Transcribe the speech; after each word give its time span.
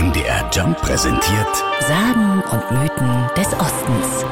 MDR 0.00 0.48
Jump 0.50 0.80
präsentiert 0.80 1.56
Sagen 1.80 2.42
und 2.50 2.70
Mythen 2.70 3.28
des 3.36 3.48
Ostens. 3.52 4.24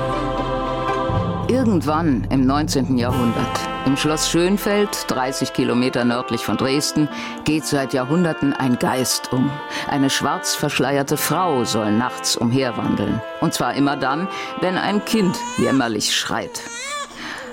Irgendwann 1.47 2.27
im 2.31 2.47
19. 2.47 2.97
Jahrhundert, 2.97 3.61
im 3.85 3.99
Schloss 3.99 4.31
Schönfeld, 4.31 5.05
30 5.09 5.53
Kilometer 5.53 6.07
nördlich 6.07 6.43
von 6.43 6.57
Dresden, 6.57 7.07
geht 7.45 7.67
seit 7.67 7.93
Jahrhunderten 7.93 8.55
ein 8.55 8.79
Geist 8.79 9.31
um. 9.31 9.51
Eine 9.91 10.09
schwarz 10.09 10.55
verschleierte 10.55 11.19
Frau 11.19 11.65
soll 11.65 11.93
nachts 11.93 12.35
umherwandeln. 12.35 13.21
Und 13.43 13.53
zwar 13.53 13.75
immer 13.75 13.99
dann, 13.99 14.27
wenn 14.63 14.79
ein 14.79 15.05
Kind 15.05 15.37
jämmerlich 15.59 16.17
schreit. 16.17 16.63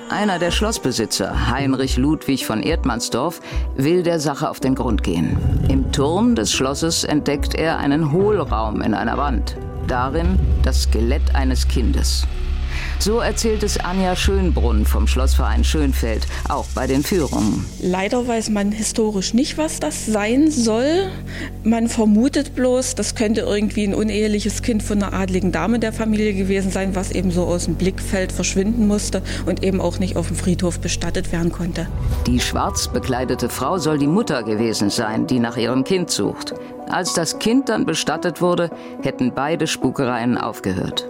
Einer 0.10 0.38
der 0.38 0.52
Schlossbesitzer, 0.52 1.50
Heinrich 1.50 1.98
Ludwig 1.98 2.46
von 2.46 2.62
Erdmannsdorf, 2.62 3.42
will 3.76 4.04
der 4.04 4.20
Sache 4.20 4.50
auf 4.50 4.60
den 4.60 4.76
Grund 4.76 5.02
gehen. 5.02 5.36
Im 5.68 5.92
Turm 5.92 6.36
des 6.36 6.54
Schlosses 6.54 7.04
entdeckt 7.04 7.56
er 7.56 7.80
einen 7.80 8.12
Hohlraum 8.12 8.82
in 8.82 8.94
einer 8.94 9.18
Wand. 9.18 9.58
Darin 9.88 10.40
das 10.62 10.84
Skelett 10.84 11.34
eines 11.34 11.68
Kindes. 11.68 12.28
So 13.00 13.20
erzählt 13.20 13.64
es 13.64 13.78
Anja 13.78 14.16
Schönbrunn 14.16 14.86
vom 14.86 15.08
Schlossverein 15.08 15.64
Schönfeld, 15.64 16.26
auch 16.50 16.66
bei 16.74 16.88
den 16.88 17.04
Führungen. 17.04 17.66
Leider 17.82 18.28
weiß 18.28 18.50
man 18.50 18.72
historisch 18.72 19.34
nicht, 19.34 19.58
was 19.58 19.80
das 19.80 20.06
sein 20.06 20.50
soll. 20.50 21.10
Man 21.64 21.88
vermutet 21.88 22.56
bloß, 22.56 22.96
das 22.96 23.16
könnte 23.16 23.42
irgendwie 23.42 23.86
ein 23.86 23.94
uneheliches 23.94 24.62
Kind 24.62 24.82
von 24.82 25.04
einer 25.04 25.14
adligen 25.14 25.52
Dame 25.52 25.80
der 25.80 25.94
Familie 25.94 26.34
gewesen 26.34 26.72
sein, 26.72 26.96
was 26.96 27.12
eben 27.12 27.32
so 27.32 27.44
aus 27.44 27.66
dem 27.66 27.76
Blickfeld 27.76 28.32
verschwinden 28.32 28.88
musste 28.88 29.22
und 29.46 29.64
eben 29.64 29.82
auch 29.82 30.00
nicht 30.00 30.16
auf 30.16 30.28
dem 30.28 30.36
Friedhof 30.36 30.80
bestattet 30.80 31.32
werden 31.32 31.52
konnte. 31.52 31.88
Die 32.28 32.40
schwarz 32.40 32.88
bekleidete 32.88 33.50
Frau 33.50 33.78
soll 33.78 33.98
die 33.98 34.08
Mutter 34.08 34.44
gewesen 34.44 34.90
sein, 34.90 35.28
die 35.28 35.40
nach 35.40 35.58
ihrem 35.58 35.84
Kind 35.84 36.10
sucht. 36.10 36.54
Als 36.88 37.14
das 37.14 37.40
Kind 37.40 37.70
dann 37.70 37.86
bestattet 37.86 38.42
wurde, 38.42 38.70
hätten 39.02 39.34
beide 39.34 39.68
Spukereien 39.68 40.38
aufgehört. 40.38 41.10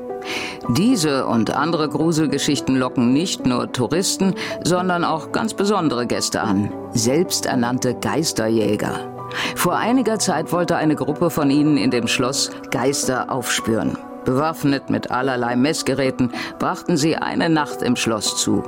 Diese 0.69 1.27
und 1.27 1.51
andere 1.51 1.89
Gruselgeschichten 1.89 2.75
locken 2.75 3.13
nicht 3.13 3.45
nur 3.45 3.71
Touristen, 3.71 4.35
sondern 4.63 5.03
auch 5.03 5.31
ganz 5.31 5.53
besondere 5.53 6.07
Gäste 6.07 6.41
an. 6.41 6.71
Selbsternannte 6.91 7.95
Geisterjäger. 7.95 9.11
Vor 9.55 9.75
einiger 9.75 10.19
Zeit 10.19 10.51
wollte 10.51 10.77
eine 10.77 10.95
Gruppe 10.95 11.29
von 11.29 11.49
ihnen 11.49 11.77
in 11.77 11.91
dem 11.91 12.07
Schloss 12.07 12.51
Geister 12.71 13.31
aufspüren. 13.31 13.97
Bewaffnet 14.25 14.89
mit 14.89 15.11
allerlei 15.11 15.55
Messgeräten 15.55 16.33
brachten 16.59 16.97
sie 16.97 17.15
eine 17.15 17.49
Nacht 17.49 17.81
im 17.81 17.95
Schloss 17.95 18.41
zu. 18.41 18.63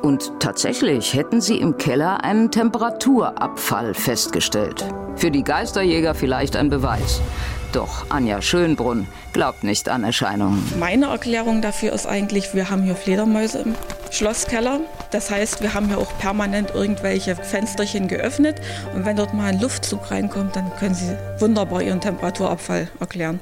Und 0.00 0.32
tatsächlich 0.40 1.14
hätten 1.14 1.40
sie 1.40 1.56
im 1.56 1.76
Keller 1.76 2.24
einen 2.24 2.50
Temperaturabfall 2.50 3.94
festgestellt. 3.94 4.84
Für 5.16 5.30
die 5.30 5.44
Geisterjäger 5.44 6.14
vielleicht 6.14 6.56
ein 6.56 6.70
Beweis. 6.70 7.20
Doch 7.72 8.04
Anja 8.10 8.42
Schönbrunn 8.42 9.08
glaubt 9.32 9.64
nicht 9.64 9.88
an 9.88 10.04
Erscheinungen. 10.04 10.62
Meine 10.78 11.06
Erklärung 11.06 11.62
dafür 11.62 11.92
ist 11.92 12.06
eigentlich, 12.06 12.54
wir 12.54 12.68
haben 12.68 12.82
hier 12.82 12.94
Fledermäuse 12.94 13.60
im 13.60 13.74
Schlosskeller. 14.10 14.80
Das 15.10 15.30
heißt, 15.30 15.62
wir 15.62 15.72
haben 15.72 15.88
hier 15.88 15.98
auch 15.98 16.18
permanent 16.18 16.72
irgendwelche 16.74 17.34
Fensterchen 17.34 18.08
geöffnet. 18.08 18.60
Und 18.94 19.06
wenn 19.06 19.16
dort 19.16 19.32
mal 19.32 19.46
ein 19.46 19.60
Luftzug 19.60 20.10
reinkommt, 20.10 20.54
dann 20.54 20.70
können 20.78 20.94
Sie 20.94 21.16
wunderbar 21.38 21.82
Ihren 21.82 22.00
Temperaturabfall 22.00 22.88
erklären. 23.00 23.40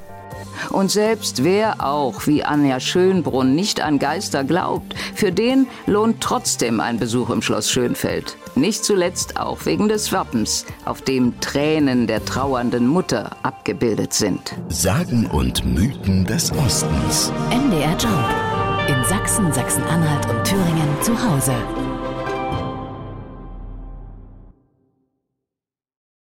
Und 0.69 0.91
selbst 0.91 1.43
wer 1.43 1.85
auch, 1.85 2.27
wie 2.27 2.43
Anja 2.43 2.79
Schönbrunn, 2.79 3.55
nicht 3.55 3.81
an 3.81 3.99
Geister 3.99 4.43
glaubt, 4.43 4.95
für 5.15 5.31
den 5.31 5.67
lohnt 5.85 6.21
trotzdem 6.21 6.79
ein 6.79 6.99
Besuch 6.99 7.29
im 7.29 7.41
Schloss 7.41 7.69
Schönfeld. 7.71 8.37
Nicht 8.55 8.83
zuletzt 8.83 9.37
auch 9.37 9.65
wegen 9.65 9.87
des 9.87 10.11
Wappens, 10.11 10.65
auf 10.85 11.01
dem 11.01 11.39
Tränen 11.39 12.07
der 12.07 12.23
trauernden 12.25 12.87
Mutter 12.87 13.37
abgebildet 13.43 14.13
sind. 14.13 14.53
Sagen 14.67 15.25
und 15.27 15.65
Mythen 15.65 16.25
des 16.25 16.51
Ostens. 16.51 17.31
MDR 17.49 17.97
Jump. 17.97 18.89
In 18.89 19.03
Sachsen, 19.05 19.53
Sachsen-Anhalt 19.53 20.27
und 20.29 20.43
Thüringen 20.43 21.01
zu 21.01 21.13
Hause. 21.13 21.53